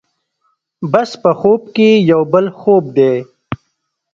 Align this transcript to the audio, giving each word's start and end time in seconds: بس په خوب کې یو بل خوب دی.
بس 0.91 1.09
په 1.21 1.31
خوب 1.39 1.61
کې 1.75 1.89
یو 2.11 2.21
بل 2.33 2.45
خوب 2.59 2.83
دی. 2.97 3.13